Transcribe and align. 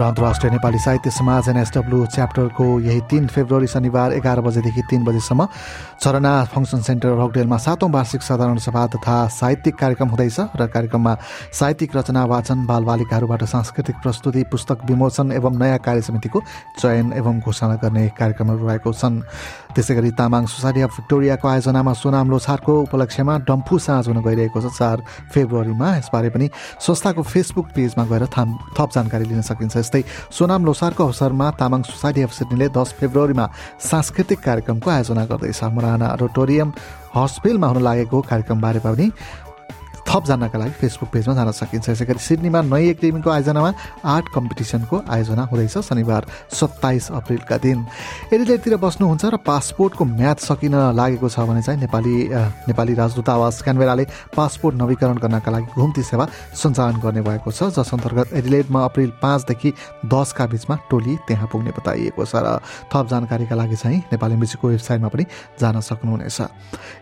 र 0.00 0.02
अन्तर्राष्ट्रिय 0.02 0.50
नेपाली 0.50 0.78
साहित्य 0.78 1.10
समाज 1.12 1.48
एनएसडब्ल्यू 1.48 2.04
च्याप्टरको 2.06 2.64
यही 2.80 3.00
तिन 3.10 3.26
फेब्रुअरी 3.28 3.66
शनिबार 3.68 4.12
एघार 4.12 4.40
बजेदेखि 4.40 4.82
तिन 4.90 5.04
बजेसम्म 5.04 5.46
चरना 6.00 6.32
फङ्सन 6.54 6.80
सेन्टर 6.80 7.20
होटेलमा 7.20 7.56
सातौँ 7.60 7.90
वार्षिक 7.92 8.22
साधारण 8.22 8.58
सभा 8.64 8.86
तथा 8.96 9.16
साहित्यिक 9.28 9.76
कार्यक्रम 9.76 10.08
हुँदैछ 10.08 10.38
र 10.56 10.66
कार्यक्रममा 10.72 11.14
साहित्यिक 11.52 11.96
रचना 11.96 12.24
वाचन 12.32 12.64
बालबालिकाहरूबाट 12.66 13.44
सांस्कृतिक 13.44 13.96
प्रस्तुति 14.00 14.42
पुस्तक 14.50 14.88
विमोचन 14.88 15.32
एवं 15.32 15.58
नयाँ 15.60 15.78
कार्य 15.84 16.02
समितिको 16.08 16.42
चयन 16.80 17.12
एवं 17.20 17.40
घोषणा 17.44 17.74
गर्ने 17.84 18.08
कार्यक्रमहरू 18.16 18.66
रहेको 18.68 18.92
छन्। 18.92 19.20
त्यसै 19.76 19.94
गरी 19.94 20.10
तामाङ 20.16 20.46
सोसाइटी 20.48 20.80
अफ 20.80 20.96
भिक्टोरियाको 20.96 21.48
आयोजनामा 21.48 21.92
सोनाम 21.92 22.30
लोछारको 22.30 22.72
उपलक्ष्यमा 22.88 23.36
डम्फु 23.44 23.78
साँझ 23.78 24.08
हुन 24.08 24.18
गइरहेको 24.24 24.60
छ। 24.60 24.72
चार 24.72 25.04
फेब्रुअरीमा 25.28 25.88
यसबारे 25.96 26.30
पनि 26.32 26.48
संस्थाको 26.80 27.22
फेसबुक 27.22 27.66
पेजमा 27.76 28.04
गएर 28.08 28.26
थप 28.32 28.88
जानकारी 28.96 29.24
लिन 29.28 29.42
सकिन्छ। 29.44 29.76
यस्तै 29.90 30.02
सोनाम 30.30 30.64
लोसारको 30.64 31.02
अवसरमा 31.04 31.46
तामाङ 31.58 31.82
सोसाइटी 31.82 32.22
अफ 32.22 32.32
सिडनीले 32.38 32.68
दस 32.70 32.94
फेब्रुअरीमा 32.98 33.46
सांस्कृतिक 33.90 34.38
कार्यक्रमको 34.38 34.90
आयोजना 34.90 35.24
गर्दैछ। 35.26 35.62
मुराना 35.74 36.08
रोटोरियम 36.22 36.68
हस्पिटलमा 37.16 37.66
हुन 37.66 37.82
लागेको 37.82 38.18
कार्यक्रमबारे 38.30 38.80
पनि 38.86 39.06
थप 40.10 40.24
जान्नका 40.26 40.58
लागि 40.58 40.70
फेसबुक 40.74 41.08
पेजमा 41.14 41.34
जान 41.38 41.50
सकिन्छ। 41.54 41.88
यसै 41.94 42.04
गरी 42.04 42.18
सिडनीमा 42.18 42.60
नयाँ 42.66 42.98
एकाडेमीको 42.98 43.30
आयोजनामा 43.30 43.70
आर्ट 44.02 44.26
कम्पिटिसनको 44.34 44.96
आयोजना 45.06 45.42
हुँदैछ 45.46 45.78
शनिबार 45.86 46.22
सत्ताइस 46.50 47.10
अप्रेलका 47.14 47.56
दिन। 47.62 47.78
एडिलेटतिर 48.34 48.74
बस्नुहुन्छ 48.82 49.24
र 49.30 49.36
पासपोर्टको 49.38 50.04
म्याद 50.04 50.38
सकिन 50.42 50.74
लागेको 50.98 51.28
छ 51.30 51.38
भने 51.46 51.62
चाहिँ 51.62 51.78
नेपाली 51.86 52.14
नेपाली 52.66 52.94
राजदूतावास 52.98 53.62
क्यानबेराले 53.62 54.04
पासपोर्ट 54.34 54.74
नवीकरण 54.82 55.16
गर्नका 55.22 55.50
लागि 55.50 55.78
घुम्ती 55.78 56.02
सेवा 56.02 56.26
सञ्चालन 56.58 56.98
गर्ने 56.98 57.22
भएको 57.22 57.50
छ 57.54 57.70
जस 57.70 57.94
अन्तर्गत 57.94 58.34
एडिलेटमा 58.34 58.80
अप्रेल 58.90 59.10
पाँचदेखि 59.22 59.70
दसका 60.10 60.46
बिचमा 60.50 60.74
टोली 60.90 61.14
त्यहाँ 61.30 61.46
पुग्ने 61.54 61.70
बताइएको 61.78 62.26
छ 62.26 62.34
र 62.34 62.58
थप 62.90 63.06
जानकारीका 63.14 63.54
लागि 63.54 63.76
चाहिँ 63.78 64.02
नेपाली 64.10 64.34
म्युजिकको 64.42 64.66
वेबसाइटमा 64.74 65.08
पनि 65.14 65.24
जान 65.54 65.78
सक्नुहुनेछ। 65.78 66.40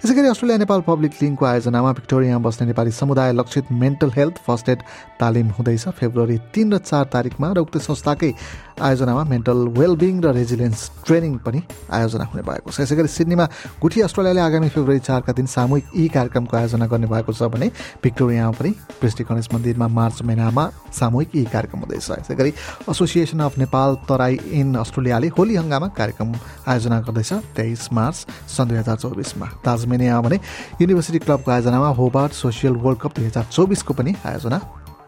यसै 0.04 0.12
गरी 0.12 0.28
अस्ट्रेलिया 0.28 0.58
नेपाल 0.60 0.80
पब्लिक 0.84 1.12
लिङ्कको 1.24 1.44
आयोजनामा 1.56 1.92
भिक्टोरियामा 2.04 2.44
बस्ने 2.44 2.66
नेपाली 2.68 2.96
समुदाय 2.98 3.32
लक्षित 3.32 3.72
मेन्टल 3.72 4.10
हेल्थ 4.16 4.36
फर्स्ट 4.46 4.68
एड 4.68 4.82
तालिम 5.20 5.48
हुँदैछ। 5.56 5.88
फेब्रुअरी 5.90 6.38
तिन 6.54 6.72
र 6.72 6.78
चार 6.80 7.04
तारिकमा 7.12 7.52
र 7.52 7.58
उक्त 7.58 7.76
संस्थाकै 7.80 8.32
आयोजनामा 8.80 9.22
मेन्टल 9.24 9.58
वेलबिङ 9.78 10.14
र 10.24 10.32
रेजिलेन्स 10.34 10.80
ट्रेनिङ 11.06 11.32
पनि 11.44 11.60
आयोजना 11.90 12.24
हुने 12.30 12.42
भएको 12.42 12.70
छ। 12.70 12.80
यसै 12.80 12.96
गरी 12.96 13.08
सिडनीमा 13.08 13.44
गुठी 13.82 14.00
अस्ट्रेलियाले 14.06 14.40
आगामी 14.40 14.68
फेब्रुअरी 14.70 15.00
चारका 15.02 15.32
दिन 15.34 15.46
सामूहिक 15.46 15.84
यी 15.96 16.08
कार्यक्रमको 16.08 16.54
आयोजना 16.56 16.86
गर्ने 16.86 17.06
भएको 17.06 17.32
छ 17.32 17.42
भने 17.50 17.70
भिक्टोरियामा 18.02 18.52
पनि 18.58 18.70
प्रेस्टी 19.00 19.24
गणेश 19.24 19.48
मन्दिरमा 19.54 19.88
मार्च 19.88 20.22
महिनामा 20.22 20.64
सामूहिक 20.94 21.36
यी 21.36 21.44
कार्यक्रम 21.54 21.80
हुँदैछ। 21.84 22.10
यसै 22.22 22.34
गरी 22.34 22.50
association 22.88 23.40
of 23.40 23.58
Nepal 23.58 23.90
Terai 24.08 24.34
in 24.60 24.74
अस्ट्रेलियाले 24.78 25.28
Holi 25.38 25.54
Hungama 25.56 25.88
कार्यक्रम 25.98 26.28
आयोजना 26.68 27.00
गर्दैछ 27.06 27.32
तेइस 27.56 27.88
मार्च 27.92 28.16
सन् 28.54 28.68
दुई 28.68 28.78
हजार 28.78 28.96
चौबिसमा। 28.96 29.46
ताजमेनिया 29.64 30.20
भने 30.20 30.36
युनिभर्सिटी 30.80 31.18
क्लबको 31.26 31.50
आयोजनामा 31.50 31.88
होबार्ट 32.00 32.32
सोसियल 32.32 32.74
वर्ल्ड 32.84 33.00
कप 33.00 33.12
दुई 33.16 33.26
हजार 33.26 33.44
चौबिसको 33.50 33.92
पनि 33.94 34.14
आयोजना 34.24 34.58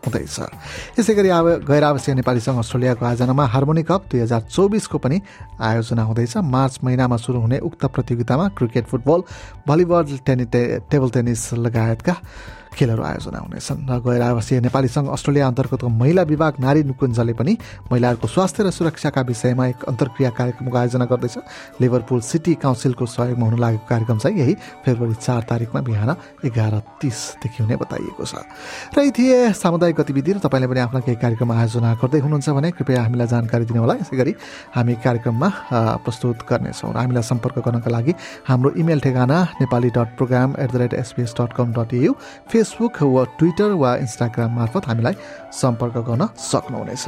हुँदैछ। 0.00 0.36
यसै 0.98 1.14
गरी 1.14 1.28
अब 1.28 1.46
गैर 1.68 1.84
आवश्यक 1.84 2.16
नेपाली 2.16 2.40
अस्ट्रेलियाको 2.40 3.04
आयोजनामा 3.04 3.44
हार्मोनी 3.46 3.82
कप 3.84 4.04
दुई 4.10 4.20
हजार 4.20 4.40
चौबिसको 4.48 4.98
पनि 4.98 5.20
आयोजना 5.60 6.02
हुँदैछ। 6.02 6.36
मार्च 6.36 6.78
महिनामा 6.84 7.16
सुरु 7.16 7.40
हुने 7.40 7.58
उक्त 7.60 7.84
प्रतियोगितामा 7.86 8.48
cricket 8.56 8.84
football 8.86 9.20
volleyball 9.68 10.18
tennis 10.26 10.44
table 10.90 11.10
tennis 11.10 11.52
लगायतका 11.54 12.14
खेलहरू 12.70 13.02
आयोजना 13.02 13.38
हुनेछन्। 13.38 13.80
र 13.90 13.98
गैर 14.00 14.22
आवासीय 14.22 14.60
नेपाली 14.60 14.88
सङ्घ 14.88 15.08
अस्ट्रेलिया 15.10 15.46
अन्तर्गतको 15.46 15.88
महिला 15.90 16.22
विभाग 16.22 16.52
नारी 16.60 16.82
निकुञ्जले 16.86 17.32
पनि 17.34 17.52
महिलाहरूको 17.90 18.28
स्वास्थ्य 18.28 18.62
र 18.62 18.70
सुरक्षाका 18.70 19.20
विषयमा 19.20 19.66
एक 19.66 19.84
अन्तर्क्रिया 19.90 20.30
कार्यक्रमको 20.30 20.76
आयोजना 20.78 21.04
गर्दैछ। 21.04 21.36
लिभरपुल 21.80 22.20
सिटी 22.20 22.54
काउन्सिलको 22.62 23.06
सहयोगमा 23.06 23.46
हुन 23.46 23.58
लागेको 23.60 23.86
कार्यक्रम 23.90 24.18
चाहिँ 24.18 24.38
यही 24.38 24.54
फेब्रुअरी 24.84 25.14
चार 25.18 25.42
तारिकमा 25.50 25.80
बिहान 25.80 26.10
एघार 26.46 26.74
तिसदेखि 27.00 27.62
हुने 27.62 27.76
बताइएको 27.76 28.24
छ। 28.24 28.34
र 28.94 28.98
यी 29.02 29.10
थिए 29.10 29.52
सामुदायिक 29.52 29.96
गतिविधि 30.00 30.32
र 30.32 30.38
तपाईँले 30.38 30.66
पनि 30.70 30.80
आफ्ना 30.86 31.00
केही 31.04 31.18
कार्यक्रम 31.18 31.50
आयोजना 31.52 31.90
गर्दै 32.00 32.18
हुनुहुन्छ 32.22 32.48
भने 32.54 32.70
कृपया 32.78 33.02
हामीलाई 33.02 33.26
जानकारी 33.26 33.64
दिनु 33.66 33.80
होला 33.82 33.94
यसै 33.98 34.16
गरी 34.16 34.32
हामी 34.74 34.94
कार्यक्रममा 35.04 35.48
प्रस्तुत 36.06 36.38
गर्नेछौँ। 36.48 36.92
र 36.94 36.96
हामीलाई 36.96 37.24
सम्पर्क 37.26 37.58
गर्नका 37.66 37.90
लागि 37.90 38.12
हाम्रो 38.46 38.70
इमेल 38.78 39.00
ठेगाना 39.00 39.38
Nepali 39.60 39.90
dot 39.90 40.08
program 40.16 40.48
at 40.58 40.70
the 40.70 40.76
rate 40.76 40.94
SBS 40.94 41.34
dot 41.34 41.52
com 41.58 41.72
dot 41.74 41.94
AU 41.94 42.12
Facebook 42.60 43.02
वा 43.02 43.24
ट्विटर 43.38 43.72
वा 43.72 43.90
इन्स्टाग्राम 43.96 44.50
मार्फत 44.56 44.86
हामीलाई 44.86 45.14
सम्पर्क 45.52 45.96
गर्न 46.08 46.26
सक्नुहुनेछ। 46.38 47.06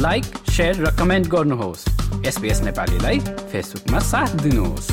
लाइक 0.00 0.24
र 0.60 0.96
कमेन्ट 0.98 1.28
गर्नुहोस्। 1.28 1.84
एसपिएस 2.26 2.60
नेपालीलाई 2.60 3.18
फेसबुकमा 3.52 3.98
साथ 3.98 4.40
दिनुहोस्। 4.40 4.88